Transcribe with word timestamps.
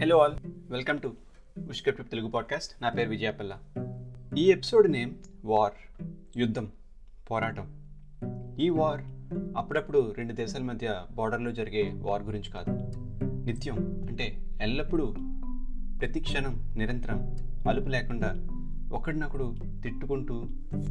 Hello 0.00 0.18
all 0.18 0.32
welcome 0.70 1.00
to 1.00 1.12
ఉష్కర్ 1.68 1.94
trip 1.94 2.10
Telugu 2.10 2.28
podcast 2.28 2.82
నా 2.82 2.88
పేరు 2.88 3.10
విజయపల్ల. 3.10 3.58
ఈ 4.38 4.50
ఎపిసోడ్ 4.50 4.90
నేమ్ 4.90 5.14
వార్ 5.44 5.72
యుద్ధం 6.36 6.70
పోరాటం. 7.30 7.82
ఈ 8.60 8.68
వార్ 8.68 9.00
అప్పుడప్పుడు 9.56 10.14
రెండు 10.18 10.32
దేశాల 10.32 10.62
మధ్య 10.62 11.06
బార్డర్లో 11.12 11.52
జరిగే 11.52 11.92
వార్ 11.96 12.22
గురించి 12.22 12.50
కాదు. 12.50 12.70
నిత్యం 13.24 14.06
అంటే 14.08 14.42
ఎల్లప్పుడూ 14.62 15.14
ప్రతి 16.00 16.20
క్షణం 16.20 16.74
నిరంతరం 16.76 17.36
అలుపు 17.68 17.88
లేకుండా 17.88 18.36
ఒకడినొకడు 18.92 19.56
తిట్టుకుంటూ 19.82 20.46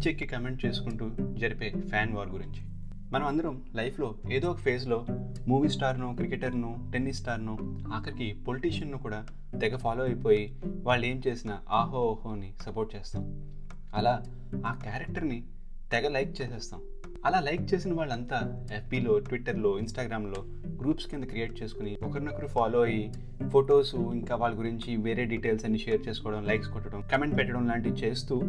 చెక్కి 0.07 0.25
కమెంట్ 0.25 0.65
చేసుకుంటూ 0.65 1.11
జరిపే 1.33 1.69
ఫ్యాన్ 1.89 2.13
వార్ 2.13 2.29
గురించి. 2.29 2.74
మనం 3.15 3.27
అందరం 3.27 3.61
లైఫ్లో 3.75 4.15
ఏదో 4.31 4.49
ఒక 4.49 4.57
ఫేజ్లో 4.57 5.05
మూవీ 5.47 5.69
స్టార్ను 5.69 6.15
క్రికెటర్ను 6.15 6.89
టెన్నిస్ 6.93 7.17
స్టార్ను 7.17 7.57
ఆఖరికి 7.93 8.33
పొలిటీషియన్ను 8.47 8.97
కూడా 8.97 9.25
తెగ 9.61 9.75
ఫాలో 9.75 10.03
అయిపోయి 10.03 10.55
వాళ్ళు 10.83 11.05
ఏం 11.05 11.21
చేసినా 11.27 11.61
ఆహో 11.69 11.99
ఓహోని 11.99 12.53
సపోర్ట్ 12.61 12.95
చేస్తాం. 12.95 13.51
అలా 13.93 14.23
ఆ 14.65 14.73
క్యారెక్టర్ని 14.73 15.43
తెగ 15.91 16.07
లైక్ 16.07 16.41
చేసేస్తాం. 16.41 16.81
అలా 17.25 17.39
లైక్ 17.39 17.73
చేసిన 17.73 17.93
వాళ్ళంతా 17.93 18.67
ఎఫ్బీలో 18.73 19.19
ట్విట్టర్లో 19.19 19.79
ఇన్స్టాగ్రామ్లో 19.79 20.43
గ్రూప్స్ 20.81 21.07
కింద 21.07 21.23
క్రియేట్ 21.23 21.63
చేసుకుని 21.63 21.97
ఒకరినొకరు 22.03 22.47
ఫాలో 22.47 22.81
అయ్యి 22.81 23.13
ఫొటోస్ 23.49 23.95
ఇంకా 23.95 24.35
వాళ్ళ 24.35 24.59
గురించి 24.59 24.97
వేరే 24.97 25.25
డీటెయిల్స్ 25.25 25.65
అన్ని 25.65 25.79
షేర్ 25.79 26.07
చేసుకోవడం 26.07 26.43
లైక్స్ 26.43 26.69
కొట్టడం 26.69 27.03
కమెంట్ 27.11 27.37
పెట్టడం 27.37 27.67
లాంటివి 27.67 27.95
చేస్తూ 27.95 28.41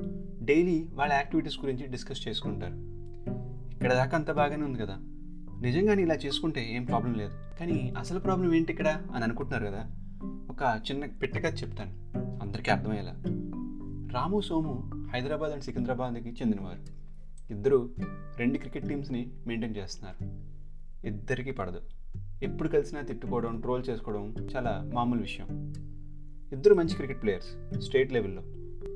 డైలీ 0.42 0.88
వాళ్ళ 0.92 1.12
యాక్టివిటీస్ 1.12 1.58
గురించి 1.64 1.86
డిస్కస్ 1.86 2.28
చేసుకుంటారు. 2.28 2.95
ఇక్కడ 3.76 3.94
దాకా 3.94 4.16
అంత 4.16 4.30
బాగానే 4.30 4.64
ఉంది 4.64 4.78
కదా. 4.78 4.96
నిజంగానే 5.60 6.02
ఇలా 6.02 6.14
చేసుకుంటే 6.14 6.74
ఏం 6.74 6.84
ప్రాబ్లం 6.84 7.14
లేదు. 7.14 7.32
కానీ 7.60 7.94
అసలు 7.98 8.20
ప్రాబ్లం 8.20 8.54
ఏంటి 8.54 8.72
ఇక్కడ 8.72 9.02
అని 9.14 9.24
అనుకుంటున్నారు 9.24 9.66
కదా. 9.66 9.86
ఒక 10.50 10.80
చిన్న 10.90 11.06
పిట్టగా 11.06 11.48
చెప్తాను. 11.48 11.90
అందరికీ 12.42 12.70
అర్థమయ్యేలా. 12.70 13.14
రాము 14.14 14.40
సోము 14.40 14.90
హైదరాబాద్ 15.12 15.52
అండ్ 15.52 15.64
సికింద్రాబాద్కి 15.64 16.28
చెందినవారు. 16.28 16.78
ఇద్దరు 17.52 17.90
రెండు 18.36 18.58
క్రికెట్ 18.58 18.88
టీమ్స్ని 18.88 19.30
మెయింటైన్ 19.46 19.76
చేస్తున్నారు. 19.76 20.30
ఇద్దరికీ 21.06 21.50
పడదు. 21.50 21.80
ఎప్పుడు 22.42 22.68
కలిసినా 22.68 23.00
తిట్టుకోవడం 23.00 23.60
ట్రోల్ 23.60 23.84
చేసుకోవడం 23.90 24.34
చాలా 24.56 24.90
మామూలు 24.94 25.20
విషయం. 25.20 25.72
ఇద్దరు 26.52 26.74
మంచి 26.74 26.94
క్రికెట్ 26.94 27.22
ప్లేయర్స్ 27.22 27.80
స్టేట్ 27.80 28.12
లెవెల్లో. 28.12 28.42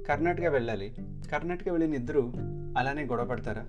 కర్ణాటక 0.08 0.44
వెళ్ళాలి. 0.44 0.94
కర్ణాటక 1.32 1.68
వెళ్ళిన 1.68 1.94
ఇద్దరు 1.94 2.32
అలానే 2.78 3.04
గొడవ 3.04 3.24
పడతారా? 3.24 3.66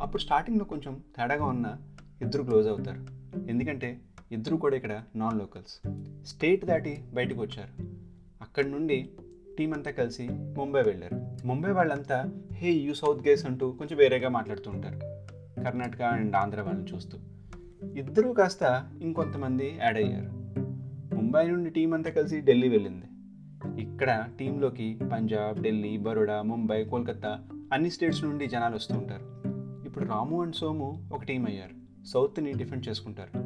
అప్పుడు 0.00 0.22
స్టార్టింగ్లో 0.22 0.64
కొంచెం 0.64 1.00
తేడాగా 1.16 1.44
ఉన్న 1.44 1.76
ఇద్దరు 2.22 2.42
క్లోజ్ 2.42 2.68
అవుతారు. 2.68 3.06
ఎందుకంటే 3.48 4.00
ఇద్దరు 4.32 4.56
కూడా 4.56 4.76
ఇక్కడ 4.76 5.02
నాన్ 5.16 5.38
లోకల్స్. 5.38 5.88
స్టేట్ 6.28 6.64
దాటి 6.64 7.04
బయటకు 7.14 7.40
వచ్చారు. 7.40 7.84
అక్కడి 8.42 8.70
నుండి 8.70 9.10
టీం 9.58 9.72
అంతా 9.72 9.90
కలిసి 9.90 10.28
ముంబై 10.32 10.82
వెళ్ళారు. 10.82 11.46
ముంబై 11.46 11.72
వాళ్ళంతా 11.72 12.32
హే 12.52 12.70
యూ 12.70 12.94
సౌత్ 12.94 13.28
గేస్ 13.28 13.46
అంటూ 13.46 13.72
కొంచెం 13.72 13.98
వేరేగా 13.98 14.28
మాట్లాడుతూ 14.28 14.70
ఉంటారు. 14.70 14.98
కర్ణాటక 15.62 16.02
అండ్ 16.02 16.36
ఆంధ్ర 16.36 16.60
వాళ్ళని 16.60 16.94
చూస్తూ. 16.94 17.18
ఇద్దరూ 17.86 18.32
కాస్త 18.32 18.90
ఇంకొంతమంది 19.02 19.78
యాడ్ 19.82 19.96
అయ్యారు. 19.96 20.30
ముంబై 21.14 21.46
నుండి 21.46 21.70
టీం 21.70 21.94
అంతా 21.94 22.10
కలిసి 22.10 22.40
ఢిల్లీ 22.40 22.68
వెళ్ళింది. 22.68 23.06
ఇక్కడ 23.82 24.28
టీంలోకి 24.38 24.98
పంజాబ్ 25.12 25.62
ఢిల్లీ 25.62 25.96
బరోడా 25.96 26.42
ముంబై 26.42 26.84
కోల్కతా 26.84 27.48
అన్ని 27.72 27.90
స్టేట్స్ 27.90 28.24
నుండి 28.24 28.46
జనాలు 28.46 28.74
వస్తూ 28.74 28.94
ఉంటారు. 28.94 29.49
ఇప్పుడు 29.90 30.04
రాము 30.04 30.42
అండ్ 30.42 30.54
సోము 30.54 31.08
ఒక 31.12 31.24
టీం 31.24 31.46
అయ్యారు. 31.46 32.06
సౌత్ని 32.06 32.52
డిఫెండ్ 32.52 32.88
చేసుకుంటారు. 32.88 33.38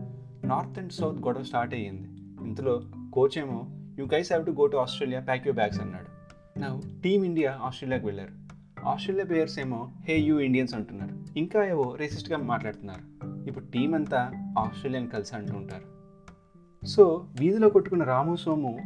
నార్త్ 0.47 0.79
అండ్ 0.79 0.93
సౌత్ 0.93 1.19
గొడవ 1.19 1.43
స్టార్ట్ 1.43 1.75
అయ్యింది. 1.75 2.09
ఇంతలో 2.45 2.83
కోచ్ 3.13 3.39
ఏమో 3.39 3.67
you 3.99 4.07
guys 4.15 4.33
have 4.33 4.47
to 4.47 4.51
go 4.51 4.67
to 4.67 4.77
Australia 4.77 5.21
pack 5.21 5.47
you 5.47 5.53
bags 5.53 5.81
అన్నాడు. 5.81 6.07
నా 6.59 6.81
టీమ్ 7.05 7.25
ఇండియా 7.25 7.61
ఆస్ట్రేలియాకి 7.63 8.07
వెళ్ళారు. 8.07 8.31
ఆస్ట్రేలియా 8.87 9.27
ప్లేయర్స్ 9.27 9.59
ఏమో 9.59 9.93
హే 10.09 10.19
యూ 10.19 10.39
ఇండియన్స్ 10.39 10.75
అంటున్నారు. 10.75 11.39
ఇంకా 11.39 11.65
ఏవో 11.65 11.95
రేసిస్ట్గా 11.95 12.39
మాట్లాడుతున్నారు. 12.39 13.39
ఇప్పుడు 13.49 13.65
టీం 13.65 13.95
అంతా 13.95 14.33
ఆస్ట్రేలియన్ 14.59 15.11
కలిసి 15.11 15.37
అంటుంటారు 15.37 15.95
సో 16.87 17.27
వీధిలో 17.41 17.71
కొట్టుకున్న 17.71 18.03
రాము 18.03 18.37
సోము 18.37 18.81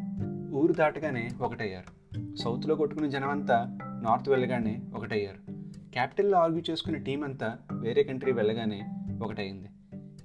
ఊరు 0.52 0.72
దాటగానే 0.72 1.30
ఒకటయ్యారు. 1.40 1.98
సౌత్లో 2.36 2.74
కొట్టుకున్న 2.74 3.08
జనం 3.08 3.30
అంతా 3.30 3.78
నార్త్ 4.02 4.28
వెళ్ళగానే 4.28 4.80
ఒకటయ్యారు. 4.94 5.47
క్యాపిటల్లో 5.92 6.38
ఆర్గ్యూ 6.38 6.62
చేసుకునే 6.70 6.98
టీం 6.98 7.24
అంతా 7.24 7.58
వేరే 7.72 8.02
కంట్రీ 8.02 8.32
వెళ్ళగానే 8.32 8.88
ఒకటైంది 9.22 9.68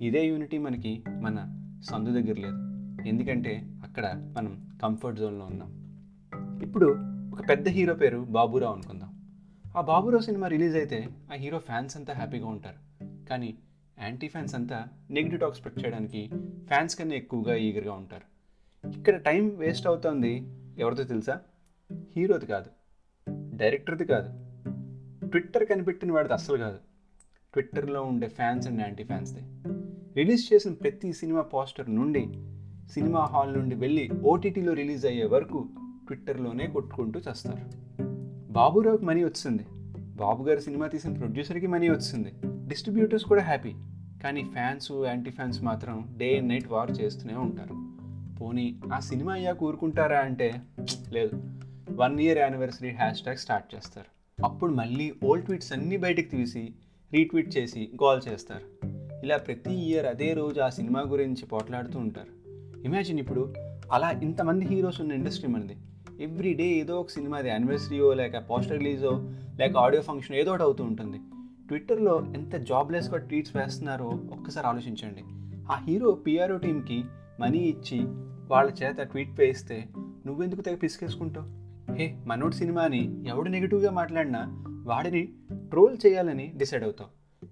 ఇదే 0.06 0.26
యూనిటీ 0.26 0.58
మనకి 0.58 1.04
మన 1.22 1.60
సందు 1.84 2.10
దగ్గర 2.10 2.36
లేదు. 2.40 2.74
ఎందుకంటే 3.08 3.62
అక్కడ 3.84 4.34
మనం 4.38 4.80
కంఫర్ట్ 4.84 5.20
జోన్లో 5.20 5.46
ఉన్నాం. 5.46 5.84
ఇప్పుడు 6.64 6.86
ఒక 7.34 7.50
పెద్ద 7.50 7.68
హీరో 7.68 7.94
పేరు 7.94 8.18
బాబురావు 8.18 8.74
అనుకుందాం. 8.74 9.10
ఆ 9.78 9.82
బాబురావు 9.82 10.22
సినిమా 10.22 10.48
రిలీజ్ 10.48 10.76
అయితే 10.76 11.08
ఆ 11.32 11.34
హీరో 11.34 11.60
ఫ్యాన్స్ 11.60 11.98
అంతా 11.98 12.14
హ్యాపీగా 12.14 12.48
ఉంటారు. 12.48 13.06
కానీ 13.30 13.58
యాంటీ 14.00 14.28
ఫ్యాన్స్ 14.28 14.56
అంతా 14.56 14.88
నెగిటివ్ 15.12 15.42
టాక్ 15.42 15.56
స్ప్రెడ్ 15.56 15.86
చేయడానికి 15.86 16.32
ఫ్యాన్స్ 16.68 16.96
కన్నా 16.96 17.16
ఎక్కువగా 17.16 17.56
ఈగర్గా 17.56 17.94
ఉంటారు. 17.94 18.34
ఇక్కడ 18.98 19.16
టైం 19.16 19.56
వేస్ట్ 19.56 19.88
అవుతుంది 19.88 20.52
ఎవరితో 20.78 21.04
తెలుసా? 21.04 21.42
హీరోది 22.16 22.46
కాదు. 22.46 22.70
డైరెక్టర్ది 23.56 24.06
కాదు. 24.06 24.53
ట్విట్టర్ 25.34 25.66
కనిపెట్టిన 25.66 26.12
వాడిది 26.12 26.34
అస్సలు 26.34 26.58
కాదు. 26.58 26.78
ట్విట్టర్లో 27.54 28.04
ఉండే 28.04 28.28
ఫ్యాన్స్ 28.28 28.68
అండ్ 28.68 28.82
యాంటీ 28.82 29.04
ఫ్యాన్స్ది 29.04 29.42
రిలీజ్ 30.18 30.54
చేసిన 30.54 30.74
ప్రతి 30.74 31.14
సినిమా 31.14 31.42
పోస్టర్ 31.42 31.96
నుండి 31.96 32.20
సినిమా 32.92 33.20
హాల్ 33.20 33.54
నుండి 33.54 33.76
వెళ్ళి 33.76 34.10
ఓటీటీలో 34.24 34.74
రిలీజ్ 34.74 35.06
అయ్యే 35.06 35.26
వరకు 35.26 35.70
ట్విట్టర్లోనే 36.08 36.68
కొట్టుకుంటూ 36.68 37.20
చేస్తారు. 37.20 37.64
బాబురావుకి 38.52 39.06
మనీ 39.06 39.24
వచ్చింది 39.24 39.66
బాబు 40.16 40.44
గారు 40.44 40.60
సినిమా 40.60 40.88
తీసిన 40.88 41.14
ప్రొడ్యూసర్కి 41.14 41.68
మనీ 41.68 41.90
వచ్చింది 41.90 42.34
డిస్ట్రిబ్యూటర్స్ 42.46 43.26
కూడా 43.26 43.42
హ్యాపీ 43.42 43.74
కానీ 44.24 44.44
ఫ్యాన్స్ 44.44 44.92
యాంటీ 45.06 45.32
ఫ్యాన్స్ 45.32 45.64
మాత్రం 45.64 46.16
డే 46.18 46.38
అండ్ 46.38 46.50
నైట్ 46.50 46.68
వార్ 46.68 46.92
చేస్తూనే 46.92 47.36
ఉంటారు. 47.36 47.76
పోనీ 48.40 48.82
ఆ 48.94 49.00
సినిమా 49.00 49.34
అయ్యాక 49.34 49.64
ఊరుకుంటారా 49.64 50.20
అంటే 50.20 50.62
లేదు. 51.12 51.36
One 51.92 52.20
year 52.20 52.38
anniversary 52.38 52.90
hashtag 53.22 53.38
start 53.38 53.76
చేస్తారు. 53.76 54.23
అప్పుడు 54.44 54.72
మళ్ళీ 54.74 55.14
ఓల్డ్ 55.24 55.46
ట్వీట్స్ 55.46 55.74
అన్నీ 55.74 55.98
బయటకు 55.98 56.30
తీసి 56.30 56.74
రీట్వీట్ 57.14 57.58
చేసి 57.58 57.90
గోల్ 58.04 58.22
చేస్తారు. 58.28 58.88
ఇలా 59.24 59.38
ప్రతి 59.38 59.74
ఇయర్ 59.74 60.06
అదే 60.06 60.34
రోజు 60.34 60.60
ఆ 60.60 60.70
సినిమా 60.70 61.02
గురించి 61.02 61.46
పోట్లాడుతూ 61.46 62.00
ఉంటారు. 62.00 62.50
ఇమాజిన్ 62.86 63.20
ఇప్పుడు 63.20 63.54
అలా 63.92 64.12
ఇంతమంది 64.12 64.66
హీరోస్ 64.66 65.02
ఉన్న 65.02 65.12
ఇండస్ట్రీ 65.12 65.50
మనది. 65.50 65.78
ఎవ్రీ 66.24 66.54
డే 66.54 66.64
ఏదో 66.64 67.00
ఒక 67.00 67.10
సినిమాది 67.10 67.50
యానివర్సరీయో 67.50 68.14
లేక 68.14 68.50
పోస్టర్ 68.50 68.78
రిలీజో 68.78 69.30
లేక 69.60 69.78
ఆడియో 69.78 70.02
ఫంక్షన్ 70.02 70.36
ఏదో 70.36 70.52
ఒకటి 70.52 70.64
అవుతూ 70.64 70.84
ఉంటుంది. 70.84 71.18
ట్విట్టర్లో 71.68 72.26
ఎంత 72.36 72.56
జాబ్లెస్గా 72.56 73.18
ట్వీట్స్ 73.18 73.56
వేస్తున్నారో 73.56 74.06
ఒక్కసారి 74.06 74.68
ఆలోచించండి. 74.68 75.22
ఆ 75.72 75.84
హీరో 75.88 76.12
పిఆర్ఓ 76.12 76.58
టీంకి 76.58 77.04
మనీ 77.40 77.58
ఇచ్చి 77.58 78.00
వాళ్ళ 78.48 78.72
చేత 78.84 78.98
ట్వీట్ 78.98 79.40
వేయిస్తే 79.40 79.88
నువ్వెందుకు 80.26 80.62
తెగ 80.62 80.76
పిసికేసుకుంటావు? 80.76 81.63
హే 81.92 82.18
మనోడ్ 82.26 82.54
సినిమాని 82.54 83.28
ఎవడు 83.28 83.50
నెగిటివ్గా 83.50 83.92
మాట్లాడినా 83.92 84.66
వాడిని 84.84 85.34
ట్రోల్ 85.56 85.98
చేయాలని 86.06 86.54
డిసైడ్ 86.58 86.84
అవుతాం. 86.84 87.08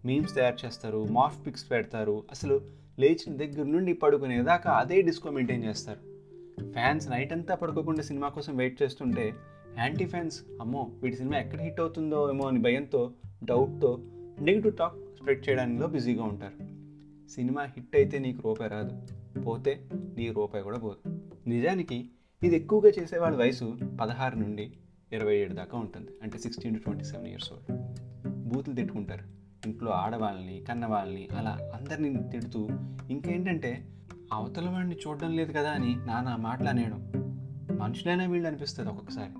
మీమ్స్ 0.05 0.35
తయారు 0.35 0.65
చేస్తారు 0.65 1.07
మాఫ్ 1.11 1.45
పిక్స్ 1.45 1.71
పెడతారు 1.71 2.23
అసలు 2.31 2.61
లేచిన 2.99 3.37
దగ్గర 3.37 3.63
నుండి 3.63 3.93
పడుకునేదాకా 3.93 4.71
అదే 4.71 5.01
డిస్కో 5.01 5.29
మెయింటైన్ 5.29 5.63
చేస్తారు. 5.63 5.99
ఫ్యాన్స్ 6.71 7.09
నైట్ 7.09 7.33
అంతా 7.33 7.55
పడుకోకుండా 7.55 8.01
సినిమా 8.01 8.29
కోసం 8.29 8.57
వెయిట్ 8.57 8.83
చేస్తుంటే 8.83 9.33
యాంటీ 9.77 10.05
ఫ్యాన్స్ 10.05 10.41
అమ్మో 10.61 10.91
వీటి 11.03 11.15
సినిమా 11.15 11.37
ఎక్కడ 11.37 11.61
హిట్ 11.61 11.79
అవుతుందో 11.79 12.29
ఏమో 12.29 12.47
అని 12.47 12.59
భయంతో 12.59 13.11
డౌట్తో 13.43 13.99
నెగిటివ్ 14.41 14.77
టాక్ 14.77 14.95
స్ప్రెడ్ 15.17 15.49
చేయడంలో 15.49 15.87
బిజీగా 15.87 16.23
ఉంటారు. 16.23 16.57
సినిమా 17.29 17.61
హిట్ 17.61 17.95
అయితే 17.95 18.19
నీకు 18.19 18.41
రూపాయి 18.45 18.71
రాదు 18.71 18.97
పోతే 19.41 19.89
నీ 20.17 20.31
రూపాయి 20.31 20.63
కూడా 20.63 20.77
పోదు. 20.77 21.19
నిజానికి 21.47 22.09
ఇది 22.43 22.55
ఎక్కువగా 22.55 22.91
చేసే 23.01 23.17
వాళ్ళ 23.17 23.37
వయసు 23.37 23.77
పదహారు 24.01 24.35
నుండి 24.35 24.73
ఇరవై 25.13 25.37
ఏడు 25.37 25.53
దాకా 25.53 25.77
ఉంటుంది. 25.77 26.11
అంటే 26.23 26.37
sixteen 26.37 26.79
to 26.79 26.83
twenty 26.83 27.03
seven 27.03 27.27
years 27.27 27.53
old 27.53 27.89
బూతులు 28.29 28.75
తిట్టుకుంటారు. 28.75 29.23
ఇంట్లో 29.67 29.91
ఆడవాళ్ళని 29.91 30.63
కన్నవాళ్ళని 30.69 31.27
అలా 31.37 31.71
అందరినీ 31.75 32.15
తిడుతూ 32.31 32.69
ఇంకేంటంటే 33.09 33.87
అవతల 34.33 34.69
వాడిని 34.69 34.95
చూడడం 34.95 35.35
లేదు 35.35 35.51
కదా 35.51 35.71
అని 35.71 35.95
నానా 35.95 36.35
మాటలు 36.35 36.69
అనేయడం. 36.69 37.11
మనుషులైనా 37.77 38.25
వీళ్ళు 38.25 38.47
అనిపిస్తుంది 38.47 38.89
ఒక్కొక్కసారి. 38.89 39.31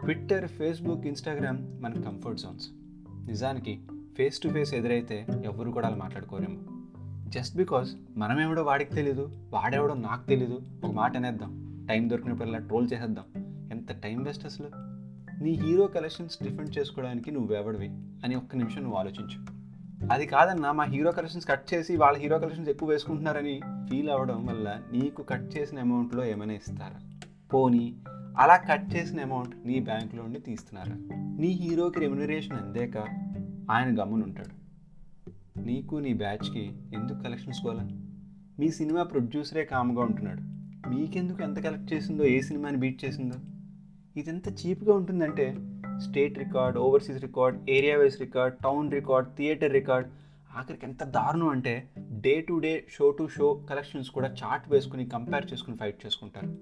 ట్విట్టర్ 0.00 0.48
ఫేస్బుక్ 0.48 1.06
ఇన్స్టాగ్రామ్ 1.06 1.82
మన 1.82 1.92
కంఫర్ట్ 1.92 2.40
జోన్స్ 2.40 2.68
నిజానికి 3.26 3.80
ఫేస్ 4.16 4.40
టు 4.40 4.48
ఫేస్ 4.48 4.74
ఎదురైతే 4.74 5.26
ఎవరు 5.44 5.70
కూడా 5.70 5.86
అలా 5.86 5.96
మాట్లాడుకోరేమో. 5.96 6.58
జస్ట్ 7.28 7.56
బికాజ్ 7.56 7.90
మనమేమిడో 8.16 8.62
వాడికి 8.62 8.94
తెలీదు 8.94 9.30
వాడేవడో 9.50 9.94
నాకు 9.94 10.26
తెలీదు 10.26 10.62
ఒక 10.84 10.90
మాట 10.90 11.16
అనేద్దాం. 11.16 11.61
టైం 11.88 12.10
దొరికినప్పుడల్లా 12.10 12.58
ట్రోల్ 12.58 12.88
చేసేద్దాం. 12.92 13.24
ఎంత 13.70 13.92
టైం 13.92 14.22
వేస్ట్ 14.22 14.46
అసలు? 14.46 14.70
నీ 15.42 15.50
హీరో 15.50 15.86
కలెక్షన్స్ 15.86 16.42
డిఫెండ్ 16.42 16.78
చేసుకోవడానికి 16.78 17.30
నువ్వెవడివి 17.30 17.88
అని 18.24 18.34
ఒక్క 18.34 18.56
నిమిషం 18.56 18.82
నువ్వు 18.82 18.98
ఆలోచించు. 18.98 19.62
అది 20.12 20.26
కాదన్నా 20.26 20.72
మా 20.72 20.84
హీరో 20.84 21.12
కలెక్షన్స్ 21.12 21.48
కట్ 21.48 21.74
చేసి 21.74 21.96
వాళ్ళ 21.96 22.18
హీరో 22.18 22.38
కలెక్షన్స్ 22.38 22.70
ఎక్కువ 22.70 22.88
వేసుకుంటున్నారని 22.88 23.60
ఫీల్ 23.90 24.10
అవ్వడం 24.10 24.46
వల్ల 24.46 24.82
నీకు 24.92 25.22
కట్ 25.22 25.56
చేసిన 25.56 25.80
అమౌంట్లో 25.80 26.24
ఏమైనా 26.24 26.52
ఇస్తారా? 26.52 27.18
పోనీ 27.54 27.96
అలా 28.38 28.56
కట్ 28.56 28.94
చేసిన 28.94 29.20
అమౌంట్ 29.20 29.66
నీ 29.66 29.80
బ్యాంకులో 29.80 30.22
నుండి 30.22 30.40
తీస్తున్నారా? 30.40 30.94
నీ 31.38 31.48
హీరోకి 31.48 32.00
రెమ్యునరేషన్ 32.00 32.56
అందాక 32.56 32.98
ఆయన 33.70 34.02
గమ్మునుంటాడు. 34.02 34.62
నీకు 35.60 35.96
నీ 35.96 36.14
బ్యాచ్కి 36.14 36.72
ఎందుకు 36.94 37.18
కలెక్షన్స్ 37.18 37.62
కోలా 37.62 37.88
మీ 38.58 38.70
సినిమా 38.70 39.02
ప్రొడ్యూసరే 39.02 39.64
కామ్గా 39.64 40.02
ఉంటున్నాడు. 40.02 40.51
మీకెందుకు 40.88 41.42
ఎంత 41.42 41.58
కలెక్ట్ 41.58 41.92
చేసిందో 41.92 42.24
ఏ 42.24 42.40
సినిమాని 42.40 42.76
బీట్ 42.76 43.04
చేసిందో? 43.04 43.36
ఇది 44.16 44.30
ఎంత 44.30 44.66
చీప్గా 44.66 44.94
ఉంటుందంటే 44.94 45.56
state 45.98 46.38
record 46.38 46.78
overseas 46.78 47.22
record 47.22 47.70
area 47.70 47.98
wise 47.98 48.20
record 48.20 48.56
town 48.56 48.92
record 48.92 49.36
theatre 49.36 49.72
record. 49.72 50.10
ఆఖరికి 50.56 50.86
ఎంత 50.86 51.04
దారుణం 51.04 51.48
అంటే 51.48 51.88
day 52.10 52.40
to 52.40 52.58
day 52.58 52.84
show 52.90 53.10
to 53.10 53.28
show 53.28 53.54
collections 53.70 54.10
కూడా 54.10 54.28
చార్ట్ 54.28 54.72
వేసుకుని 54.72 55.06
కంపేర్ 55.06 55.52
చేసుకుని 55.52 55.76
ఫైట్ 55.76 56.06
చేసుకుంటారు. 56.06 56.56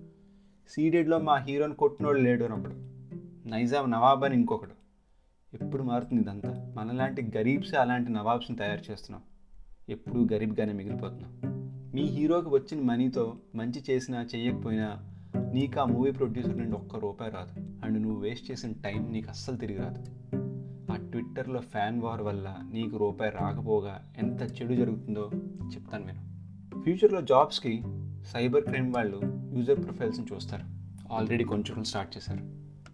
సీడెడ్లో 0.69 1.19
మా 1.19 1.37
హీరోని 1.37 1.75
కొట్టినోడు 1.75 2.19
లేడు 2.19 2.45
అన్నప్పుడు. 2.45 2.75
నైజాం 3.49 3.91
నవాబ్ 3.91 4.25
అని 4.25 4.35
ఇంకొకడు. 4.35 4.81
ఎప్పుడు 5.63 5.83
మారుతుంది 5.83 6.23
ఇదంతా? 6.23 6.75
మనలాంటి 6.77 7.31
గరీబ్సే 7.37 7.77
అలాంటి 7.77 8.13
నవాబ్స్ని 8.13 8.57
తయారు 8.57 8.93
చేస్తున్నాం. 8.93 9.23
ఎప్పుడూ 9.89 10.29
గరీబ్గానే 10.33 10.73
మిగిలిపోతున్నాం. 10.73 11.60
మీ 11.95 12.03
హీరోకి 12.03 12.49
వచ్చిన 12.49 12.83
మనీతో 12.83 13.37
మంచి 13.55 13.83
చేసినా 13.91 14.27
చెయ్యకపోయినా 14.35 14.99
నీకు 15.53 15.81
ఆ 15.81 15.85
మూవీ 15.85 16.11
ప్రొడ్యూసర్ 16.11 16.59
నుండి 16.59 16.73
ఒక్క 16.73 16.97
రూపాయి 16.97 17.33
రాదు. 17.33 17.61
అండ్ 17.85 18.03
నువ్వు 18.03 18.21
వేస్ట్ 18.21 18.51
చేసిన 18.51 18.73
టైం 18.73 19.13
నీకు 19.13 19.29
అస్సలు 19.29 19.57
తిరిగి 19.57 19.79
రాదు. 19.79 20.03
ఆ 20.93 20.97
ట్విట్టర్లో 20.97 21.61
ఫ్యాన్ 21.61 22.03
వార్ 22.03 22.23
వల్ల 22.23 22.57
నీకు 22.73 22.97
రూపాయి 22.97 23.31
రాకపోగా 23.31 24.13
ఎంత 24.19 24.43
చెడు 24.43 24.75
జరుగుతుందో 24.75 25.31
చెప్తాను 25.75 26.07
నేను 26.07 26.31
ఫ్యూచర్లో 26.81 27.21
జాబ్స్కి 27.21 27.83
సైబర్ 28.27 28.65
క్రైమ్ 28.65 28.95
వాళ్ళు 28.95 29.21
యూజర్ 29.57 29.85
ప్రొఫైల్స్ని 29.85 30.27
చూస్తారు. 30.35 30.65
ఆల్రెడీ 31.13 31.45
కొంచెం 31.45 31.85
స్టార్ట్ 31.85 32.17
చేశారు. 32.17 32.41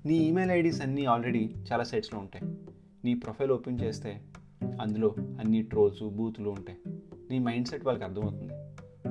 నీ 0.09 0.15
ఈమెయిల్ 0.15 0.51
ఐడీస్ 0.51 0.83
అన్నీ 0.83 1.05
ఆల్రెడీ 1.05 1.55
చాలా 1.73 1.85
సైట్స్లో 1.85 2.21
ఉంటాయి. 2.21 2.55
నీ 3.05 3.15
ప్రొఫైల్ 3.15 3.51
ఓపెన్ 3.51 3.81
చేస్తే 3.81 4.21
అందులో 4.81 5.15
అన్ని 5.19 5.63
ట్రోల్స్ 5.63 6.03
బూతులు 6.03 6.51
ఉంటాయి. 6.51 6.79
నీ 7.31 7.39
మైండ్ 7.39 7.69
సెట్ 7.69 7.87
వాళ్ళకి 7.87 8.05
అర్థమవుతుంది. 8.05 8.53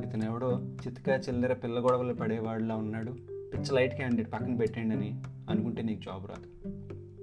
ఇతను 0.06 0.25
ఎవడో? 0.25 0.78
చిత్కా 0.88 1.16
చిల్లర 1.16 1.54
పిల్ల 1.54 1.80
గొడవలు 1.80 2.13
పడేవాడిలా 2.13 2.75
ఉన్నాడు. 2.75 3.12
పిచ్చ 3.54 3.74
లైట్ 3.74 3.96
క్యాండిడేట్ 3.96 4.34
పక్కన 4.34 4.56
పెట్టండి 4.56 4.96
అని 4.96 5.22
అనుకుంటే 5.50 5.81
నీకు 5.81 6.02
జాబ్ 6.02 6.28
రాదు. 6.28 6.69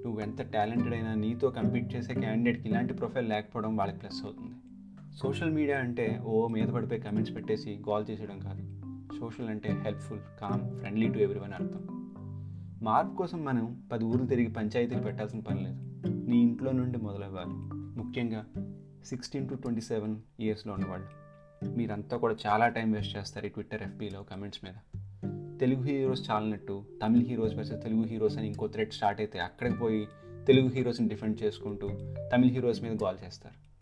నువ్వు 0.04 0.20
ఎంత 0.20 0.42
టాలెంటెడ్ 0.42 0.94
అయినా 0.94 1.14
నీతో 1.14 1.50
కంపీట్ 1.50 1.94
చేసే 1.94 2.14
క్యాండిడేట్కి 2.14 2.68
ఇలాంటి 2.68 2.94
ప్రొఫైల్ 2.94 3.28
లేకపోవడం 3.28 3.76
వాళ్ళకి 3.76 3.98
ప్లస్ 3.98 4.24
అవుతుంది. 4.24 4.54
సోషల్ 5.16 5.50
మీడియా 5.50 5.78
అంటే 5.78 6.20
ఓ 6.24 6.48
మీద 6.48 6.68
పడిపోయి 6.68 7.00
కమెంట్స్ 7.00 7.34
పెట్టేసి 7.34 7.82
గోల్ 7.88 8.04
చేసేయడం 8.10 8.38
కాదు. 8.38 8.82
సోషల్ 9.20 9.48
అంటే 9.48 9.76
helpful 9.82 10.20
calm 10.40 10.78
friendly 10.78 11.08
to 11.08 11.18
everyone 11.40 11.52
అర్థం. 11.52 12.02
మార్పు 12.82 13.16
కోసం 13.16 13.44
మనం 13.44 13.82
పది 13.92 14.04
ఊర్లు 14.04 14.26
తిరిగి 14.26 14.52
పంచాయతీలు 14.52 15.00
పెట్టాల్సిన 15.00 15.40
పని 15.40 15.62
లేదు. 15.62 16.08
నీ 16.08 16.38
ఇంట్లో 16.42 16.72
నుండి 16.72 16.98
మొదలవ్వాలి. 16.98 17.50
ముఖ్యంగా 18.02 18.46
సిక్స్టీన్ 19.04 19.48
టు 19.48 19.54
ట్వంటీ 19.54 19.80
సెవెన్ 19.80 20.16
ఇయర్స్లో 20.40 20.72
ఉన్నవాళ్ళు. 20.72 21.21
మీరంతా 21.68 22.16
కూడా 22.16 22.36
చాలా 22.46 22.68
టైం 22.68 22.92
వేస్ట్ 22.92 23.16
చేస్తారు 23.16 23.46
ఈ 23.46 23.48
ట్విట్టర్ 23.48 23.82
ఎఫ్బీలో 23.82 24.22
కమెంట్స్ 24.22 24.60
మీద. 24.64 24.74
తెలుగు 25.60 25.82
హీరోస్ 25.82 26.30
చాలినట్టు 26.30 26.84
తమిళ 27.02 27.22
హీరోస్ 27.22 27.54
వర్సెస్ 27.54 27.82
తెలుగు 27.82 28.04
హీరోస్ 28.04 28.38
అని 28.38 28.46
ఇంకో 28.46 28.66
థ్రెడ్ 28.66 28.92
స్టార్ట్ 28.92 29.20
అయితే 29.20 29.38
అక్కడికి 29.38 29.78
పోయి 29.78 30.08
తెలుగు 30.46 30.68
హీరోస్ని 30.68 31.08
డిఫెండ్ 31.08 31.42
చేసుకుంటూ 31.42 31.88
తమిళ 32.32 32.50
హీరోస్ 32.50 32.82
మీద 32.82 32.92
గోల్ 32.92 33.24
చేస్తారు. 33.24 33.72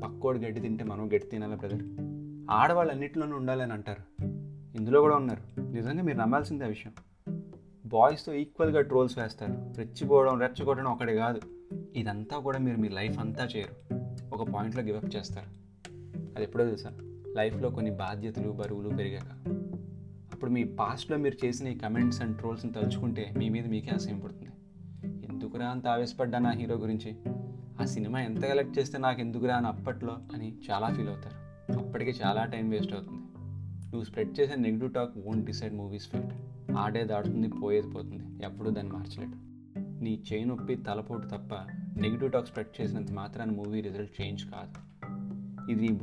పక్కోడు 0.00 0.38
గడ్డి 0.38 0.60
తింటే 0.60 0.84
మనం 0.84 1.04
గడ్డి 1.04 1.18
తినాలా 1.18 1.56
బ్రదర్ 1.56 1.82
ఆడవాళ్ళు 2.50 2.92
అన్నింటిలోనూ 2.92 3.36
ఉండాలని 3.36 3.72
అంటారు. 3.72 4.24
ఇందులో 4.76 5.00
కూడా 5.00 5.16
ఉన్నారు. 5.16 5.60
నిజంగా 5.60 6.02
మీరు 6.02 6.18
నమ్మాల్సిందే 6.18 6.64
ఆ 6.64 6.68
విషయం. 6.68 6.92
బాయ్స్తో 7.86 8.34
ఈక్వల్గా 8.34 8.80
ట్రోల్స్ 8.80 9.18
వేస్తారు. 9.18 9.74
రెచ్చిపోవడం 9.78 10.40
రెచ్చగొట్టడం 10.40 10.92
ఒకటే 10.92 11.16
కాదు. 11.16 11.40
ఇదంతా 11.96 12.38
కూడా 12.38 12.58
మీరు 12.58 12.76
మీ 12.76 12.88
లైఫ్ 12.88 13.18
అంతా 13.18 13.44
చేయరు. 13.44 13.94
ఒక 14.34 14.50
పాయింట్లో 14.50 14.82
గివప్ 14.82 15.16
చేస్తారు. 15.16 15.46
అది 16.36 16.42
ఎప్పుడో 16.42 16.64
తెలుసా? 16.64 16.90
లైఫ్లో 17.36 17.70
కొన్ని 17.70 17.90
బాధ్యతలు 17.90 18.50
బరువులు 18.50 18.88
పెరిగాక. 18.88 19.48
అప్పుడు 20.32 20.50
మీ 20.50 20.64
పాస్ట్లో 20.64 21.16
మీరు 21.16 21.46
చేసిన 21.46 21.66
ఈ 21.66 21.78
కమెంట్స్ 21.78 22.22
అండ్ 22.22 22.36
ట్రోల్స్ని 22.36 22.72
తలుచుకుంటే 22.72 23.34
మీ 23.38 23.48
మీద 23.48 23.66
మీకే 23.66 23.90
అసహ్యం 23.90 24.18
పడుతుంది. 24.18 24.48
ఎందుకురా 25.26 25.66
అంత 25.66 25.86
ఆవేశపడ్డా 25.86 26.38
నా 26.38 26.50
హీరో 26.50 26.76
గురించి? 26.76 27.16
ఆ 27.80 27.84
సినిమా 27.84 28.20
ఎంత 28.20 28.42
కలెక్ట్ 28.42 28.78
చేస్తే 28.78 28.98
నాకు 28.98 29.20
ఎందుకురా 29.20 29.56
అని 29.56 29.66
అప్పట్లో 29.66 30.18
అని 30.34 30.54
చాలా 30.70 30.88
ఫీల్ 30.88 31.08
అవుతారు. 31.08 31.46
అప్పటికే 31.78 32.10
చాలా 32.10 32.44
టైం 32.44 32.70
వేస్ట్ 32.70 32.92
అవుతుంది. 32.92 33.20
నువ్వు 33.86 34.04
స్ప్రెడ్ 34.04 34.40
చేసే 34.40 34.54
negative 34.56 34.92
talk 34.92 35.18
won't 35.18 35.46
decide 35.46 35.74
movie's 35.74 36.08
fate 36.08 36.32
ఆడే 36.76 37.04
దాడుతుంది 37.04 37.48
పోయేది 37.48 37.90
పోతుంది. 37.90 38.44
ఎప్పుడూ 38.44 38.70
దాన్ని 38.70 38.92
మార్చలేడు. 38.92 39.46
నీ 40.04 40.22
చేయి 40.32 40.44
నొప్పి 40.44 40.74
తలపోటు 40.74 41.26
తప్ప 41.26 41.54
నెగిటివ్ 42.00 42.32
టాక్ 42.32 42.46
స్ప్రెడ్ 42.46 42.80
చేసినంత 42.80 43.12
మాత్రాన 43.12 43.50
మూవీ 43.50 43.80
రిజల్ట్ 43.80 44.22
చేంజ్ 44.22 44.44
కాదు. 44.44 44.96
ఇది 45.72 45.88
నీ 45.88 45.98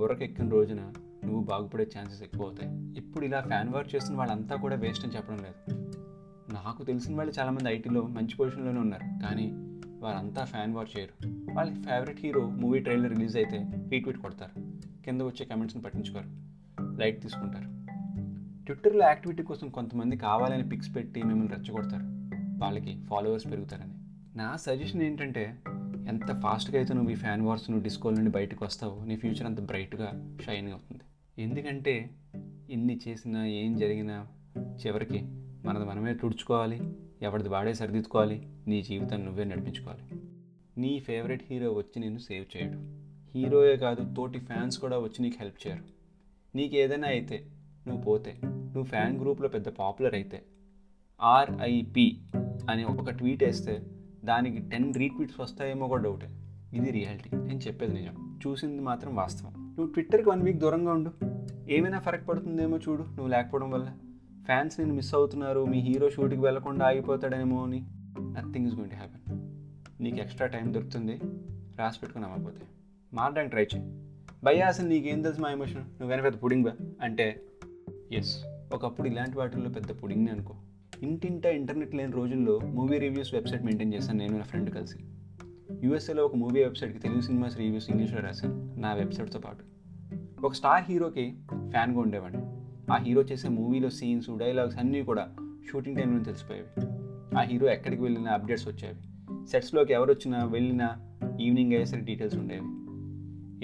రోజున 0.49 0.93
నువ్వు 1.25 1.43
బాగుపడే 1.43 1.87
ఛాన్సెస్ 1.97 2.23
ఎక్కువ 2.23 2.47
అవుతాయి 2.47 2.93
ఇప్పుడు 2.97 3.25
ఇలా 3.25 3.41
ఫ్యాన్ 3.41 3.69
వర్క్ 3.69 3.95
చేస్తున్న 3.95 4.17
వాళ్ళంతా 4.17 4.55
కూడా 4.55 4.75
వేస్ట్ 4.75 5.05
అని 5.05 5.15
చెప్పడం 5.15 5.37
లేదు. 5.37 5.83
నాకు 6.53 6.83
తెలిసిన 6.83 7.15
వాళ్ళు 7.15 7.33
చాలామంది 7.39 7.69
ఐటీలో 7.69 8.07
మంచి 8.07 8.35
పొజిషన్లోనే 8.35 8.79
ఉన్నారు. 8.79 9.21
కానీ 9.21 9.51
వారంతా 9.99 10.43
ఫ్యాన్ 10.43 10.73
వార్ 10.73 10.99
చేయరు. 10.99 11.27
వాళ్ళ 11.53 11.73
favourite 11.73 12.19
hero 12.19 12.49
movie 12.49 12.79
trailer 12.79 13.11
release 13.11 13.37
అయితే 13.37 13.71
రీట్వీట్ 13.89 14.17
కొడతారు. 14.17 14.61
కింద 15.05 15.21
వచ్చే 15.21 15.45
కమెంట్స్ని 15.45 15.81
పట్టించుకోరు. 15.81 16.29
లైట్ 16.99 17.21
తీసుకుంటారు. 17.21 17.73
ట్విట్టర్లో 18.65 19.05
యాక్టివిటీ 19.05 19.43
కోసం 19.43 19.69
కొంతమంది 19.69 20.17
కావాలని 20.17 20.69
పిక్స్ 20.69 20.95
పెట్టి 20.95 21.23
మిమ్మల్ని 21.23 21.55
రెచ్చగొడతారు. 21.55 22.03
వాళ్ళకి 22.63 23.03
ఫాలోవర్స్ 23.09 23.45
పెరుగుతారని. 23.45 23.93
నా 24.37 24.55
సజెషన్ 24.55 25.01
ఏంటంటే 25.01 25.57
ఎంత 26.07 26.39
ఫాస్ట్గా 26.39 26.77
అయితే 26.77 26.93
నువ్వు 26.93 27.11
ఈ 27.11 27.15
ఫ్యాన్ 27.15 27.41
వార్స్ 27.41 27.71
నువ్వు 27.71 27.83
డిస్కోల్ 27.83 28.15
నుండి 28.15 28.31
బయటకు 28.31 28.65
వస్తావో 28.65 29.05
నీ 29.05 29.15
ఫ్యూచర్ 29.15 29.45
అంత 29.45 29.61
బ్రైట్గా 29.61 30.37
షైన్ 30.45 30.71
అవుతుంది. 30.71 31.01
ఎందుకంటే 31.39 32.09
ఎన్ని 32.69 32.99
చేసినా 33.07 33.45
ఏం 33.45 33.77
జరిగినా 33.77 34.27
చివరికి 34.55 35.21
మనది 35.65 35.85
మనమే 35.85 36.13
తుడుచుకోవాలి 36.13 36.93
ఎవరిది 37.21 37.49
వాడే 37.49 37.73
సరిదిద్దుకోవాలి 37.73 38.47
నీ 38.67 38.81
జీవితాన్ని 38.81 39.27
నువ్వే 39.27 39.43
నడిపించుకోవాలి. 39.43 40.21
నీ 40.77 40.99
ఫేవరెట్ 40.99 41.43
హీరో 41.49 41.73
వచ్చి 41.73 41.99
నేను 41.99 42.17
సేవ్ 42.17 42.57
చేయడు. 42.57 42.77
హీరోయే 43.37 43.77
కాదు 43.77 44.13
తోటి 44.13 44.39
ఫ్యాన్స్ 44.39 44.79
కూడా 44.79 44.99
వచ్చి 44.99 45.21
నీకు 45.21 45.35
హెల్ప్ 45.39 45.67
చేయరు. 45.67 45.83
నీకు 46.57 46.75
ఏదైనా 46.75 47.07
అయితే 47.07 47.45
నువ్వు 47.87 48.03
పోతే 48.03 48.39
నువ్వు 48.45 48.83
ఫ్యాన్ 48.83 49.19
గ్రూప్లో 49.19 49.49
పెద్ద 49.49 49.69
పాపులర్ 49.69 50.13
అయితే 50.13 50.43
ఆర్ఐపి 51.21 52.21
అని 52.69 52.83
ఒక 52.83 53.09
ట్వీట్ 53.09 53.43
వేస్తే 53.43 53.81
దానికి 54.25 54.69
టెన్ 54.69 54.93
రీట్వీట్స్ 54.93 55.39
వస్తాయేమో 55.39 55.87
కూడా 55.87 56.03
డౌటే. 56.03 56.29
ఇది 56.73 56.91
రియాలిటీ. 56.91 57.29
నేను 57.35 57.59
చెప్పేది 57.59 57.93
నిజం. 57.93 58.22
చూసింది 58.47 58.81
మాత్రం 58.81 59.15
వాస్తవం. 59.15 59.53
నువ్వు 59.53 59.93
ట్విట్టర్కి 59.93 60.29
వన్ 60.29 60.41
వీక్ 60.41 60.57
దూరంగా 60.57 60.93
ఉండు. 60.93 61.11
ఏమైనా 61.69 61.99
ఫరక్ 61.99 62.27
పడుతుందేమో 62.27 62.77
చూడు 62.77 63.03
నువ్వు 63.03 63.27
లేకపోవడం 63.27 63.69
వల్ల. 63.69 63.91
ఫ్యాన్స్ 64.45 64.79
నేను 64.79 64.93
మిస్ 64.93 65.15
అవుతున్నారు 65.15 65.65
మీ 65.65 65.79
హీరో 65.79 66.09
షూట్కి 66.09 66.39
వెళ్ళకుండా 66.39 66.87
ఆగిపోతాడేమో 66.87 67.63
అని. 67.63 67.85
Nothing 68.19 68.65
is 68.65 68.75
going 68.75 68.89
to 68.89 68.95
happen 68.95 69.53
నీకు 70.03 70.17
ఎక్స్ట్రా 70.17 70.47
టైం 70.47 70.73
దొరుకుతుంది 70.73 71.19
రాసి 71.79 71.99
పెట్టుకుని 71.99 72.25
అమ్మకపోతే 72.25 72.61
మారడానికి 73.13 73.51
ట్రై 73.51 73.67
చేయి. 73.75 73.91
భయ్యా 74.43 74.67
అసలు 74.67 74.87
నీకేం 74.87 75.21
తెలుసు 75.21 75.41
మా 75.41 75.51
ఎమోషన్ 75.51 75.81
నువ్వేనా 75.81 76.23
పెద్ద 76.23 76.43
పుడింగ్ 76.43 76.63
బా 76.63 76.71
అంటే 77.01 77.41
ఎస్ 78.11 78.43
ఒకప్పుడు 78.73 79.07
ఇలాంటి 79.07 79.37
వాటిల్లో 79.37 79.69
పెద్ద 79.69 80.03
పుడింగ్ని 80.03 80.31
అనుకో. 80.31 80.55
ఇంటింటా 81.03 81.49
ఇంటర్నెట్ 81.49 81.95
లేని 81.95 82.11
రోజుల్లో 82.11 82.59
మూవీ 82.59 82.97
రివ్యూస్ 82.99 83.33
వెబ్సైట్ 83.33 83.63
మెయింటైన్ 83.63 83.93
చేశాను 83.93 84.17
నేను 84.17 84.37
నా 84.37 84.43
ఫ్రెండ్ 84.43 84.69
కలిసి. 84.69 84.97
యూఎస్ఏలో 85.83 86.25
ఒక 86.25 86.35
మూవీ 86.35 86.63
వెబ్సైట్కి 86.63 86.99
తెలుగు 86.99 87.21
సినిమాస్ 87.21 87.57
రివ్యూస్ 87.57 87.89
ఇంగ్లీష్లో 87.89 88.21
రాశాను 88.21 88.75
నా 88.79 88.93
వెబ్సైట్తో 88.93 89.39
పాటు. 89.39 89.63
ఒక 90.45 90.53
స్టార్ 90.53 90.83
హీరోకి 90.83 91.35
ఫ్యాన్గా 91.69 91.99
ఉండేవాడిని. 91.99 92.43
ఆ 92.91 92.97
హీరో 92.97 93.21
చేసే 93.21 93.49
మూవీలో 93.49 93.89
సీన్స్ 93.89 94.37
డైలాగ్స్ 94.37 94.77
అన్నీ 94.77 95.03
కూడా 95.03 95.35
షూటింగ్ 95.71 95.97
టైంలో 95.97 96.23
తెలిసిపోయేవి. 96.23 96.85
ఆ 97.37 97.41
హీరో 97.41 97.67
ఎక్కడికి 97.67 98.01
వెళ్ళినా 98.01 98.31
అప్డేట్స్ 98.31 98.67
వచ్చేవి. 98.67 98.95
సెట్స్లోకి 99.47 99.93
ఎవరు 99.93 100.11
వచ్చినా 100.11 100.45
వెళ్ళినా 100.45 101.15
ఈవినింగ్ 101.41 101.71
అయ్యేసరికి 101.71 102.05
డీటెయిల్స్ 102.05 102.37
ఉండేవి. 102.37 102.83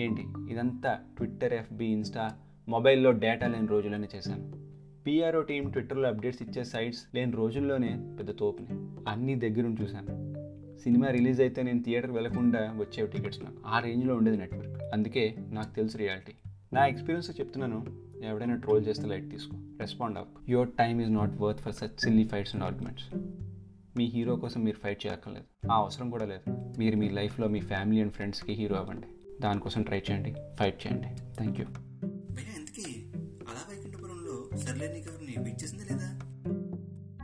ఏంటి? 0.04 0.54
ఇదంతా 0.54 1.00
ట్విట్టర్ 1.18 1.54
ఎఫ్బి 1.54 1.86
ఇన్స్టా 1.86 2.38
మొబైల్లో 2.70 3.12
డేటా 3.12 3.48
లేని 3.48 3.68
రోజులనే 3.68 4.08
చేశాను. 4.16 4.70
పిఆర్ఓ 5.04 5.42
టీం 5.42 5.72
ట్విట్టర్లో 5.72 6.10
అప్డేట్స్ 6.10 6.42
ఇచ్చే 6.42 6.64
సైట్స్ 6.64 7.16
లేని 7.16 7.32
రోజుల్లోనే 7.32 8.16
పెద్ద 8.20 8.32
తోపుని 8.32 8.80
అన్నీ 9.10 9.36
దగ్గరుండి 9.36 9.84
చూశాను. 9.84 10.29
సినిమా 10.84 11.08
రిలీజ్ 11.08 11.42
అయితే 11.42 11.64
నేను 11.64 11.84
థియేటర్ 11.84 12.12
వెళ్ళకుండా 12.12 12.60
వచ్చేవి 12.60 13.08
టికెట్స్ 13.08 13.44
నాకు. 13.44 13.58
ఆ 13.66 13.80
రేంజ్లో 13.80 14.16
ఉండేది 14.16 14.38
నెట్వర్క్ 14.38 14.84
అందుకే 14.94 15.36
నాకు 15.50 15.76
తెలుసు 15.76 15.98
రియాలిటీ 15.98 16.32
నా 16.74 16.86
ఎక్స్పీరియన్స్ 16.86 17.40
చెప్తున్నాను 17.40 17.86
ఎవడైనా 18.24 18.56
ట్రోల్ 18.56 18.86
చేస్తే 18.86 19.08
లైట్ 19.08 19.32
తీసుకో. 19.32 19.58
రెస్పాండ్ 19.80 20.18
అవ్వ. 20.18 20.30
Your 20.50 20.70
time 20.70 21.02
is 21.02 21.12
not 21.12 21.42
worth 21.42 21.62
for 21.62 21.74
such 21.74 22.00
silly 22.00 22.28
fights 22.28 22.56
and 22.56 22.66
arguments 22.66 23.06
me 23.98 24.06
hero 24.06 24.36
కోసం 24.36 24.64
మీరు 24.64 24.76
ఫైట్ 24.76 25.06
చేయక్కర్లేదు. 25.06 25.72
ఆ 25.72 25.76
అవసరం 25.76 26.10
కూడా 26.10 26.26
లేదు. 26.26 26.74
మీరు 26.78 26.98
మీ 26.98 27.10
లైఫ్లో 27.10 27.48
మీ 27.48 27.60
ఫ్యామిలీ 27.60 28.02
అండ్ 28.02 28.14
ఫ్రెండ్స్కి 28.14 28.54
హీరో 28.54 28.76
అవ్వండి. 28.76 29.08
దానికోసం 29.42 29.84
ట్రై 29.84 30.02
చేయండి. 30.12 30.36
ఫైట్ 30.60 30.88
చేయండి. 30.88 31.08
థ్యాంక్ 31.36 31.60
యూ 31.60 31.66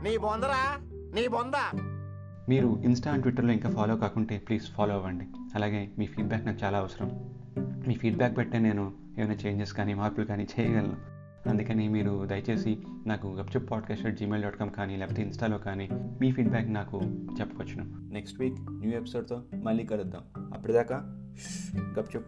నీ 0.02 0.16
బొందరా? 0.16 0.78
నీ 1.14 1.28
బొంద? 1.28 1.95
మీరు 2.48 2.82
ఇన్స్టా 2.84 3.10
అండ్ 3.10 3.22
ట్విట్టర్లో 3.22 3.52
ఇంకా 3.52 3.70
ఫాలో 3.70 3.96
కాకుంటే 3.96 4.38
ప్లీజ్ 4.38 4.66
ఫాలో 4.66 4.94
అవ్వండి. 4.94 5.26
అలాగే 5.54 5.90
మీ 5.98 6.06
ఫీడ్బ్యాక్ 6.06 6.46
నాకు 6.46 6.64
చాలా 6.64 6.78
అవసరం. 6.78 7.30
మీ 7.88 7.94
ఫీడ్బ్యాక్ 7.94 8.36
పెట్టే 8.36 8.58
నేను 8.58 8.92
ఏమైనా 9.18 9.34
చేంజెస్ 9.34 9.72
కానీ 9.72 9.94
మార్పులు 9.94 10.26
కానీ 10.26 10.46
చేయగలను. 10.60 11.16
అందుకని 11.48 11.88
మీరు 11.88 12.26
దయచేసి 12.26 12.78
నాకు 13.06 13.26
Gupchup 13.26 13.70
podcast 13.70 14.06
at 14.06 14.18
Gmail 14.18 14.42
dot 14.42 14.56
com 14.56 14.70
కానీ 14.70 14.96
లేకపోతే 14.96 15.22
ఇన్స్టాలో 15.22 15.58
కానీ 15.58 15.88
మీ 15.92 16.32
ఫీడ్బ్యాక్ 16.32 16.72
నాకు 16.72 17.00
చెప్పవచ్చును. 17.40 18.12
నెక్స్ట్ 18.12 18.40
వీక్ 18.40 18.56
న్యూ 18.70 18.92
ఎపిసోడ్తో 18.92 19.42
మళ్ళీ 19.62 19.84
కలుద్దాం. 19.84 20.22
అప్పటిదాకా 20.54 20.96
గప్చుప్ 22.00 22.26